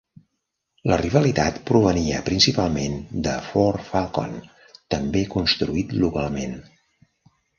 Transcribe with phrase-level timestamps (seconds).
[0.91, 2.95] La rivalitat provenia principalment
[3.27, 4.33] de Ford Falcon,
[4.97, 6.57] també construït localment.